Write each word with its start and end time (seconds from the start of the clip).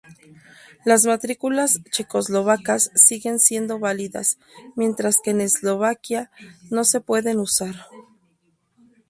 Las 0.83 1.05
matrículas 1.05 1.79
checoslovacas 1.91 2.89
siguen 2.95 3.37
siendo 3.37 3.77
válidas, 3.77 4.39
mientras 4.75 5.19
que 5.23 5.29
en 5.29 5.41
Eslovaquia 5.41 6.31
no 6.71 6.85
se 6.85 7.01
pueden 7.01 7.37
usar. 7.37 7.75